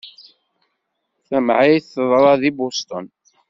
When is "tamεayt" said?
1.27-1.85